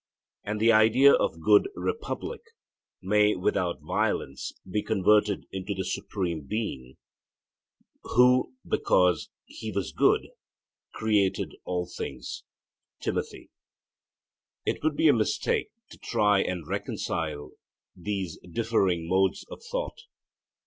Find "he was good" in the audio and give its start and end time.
9.45-10.29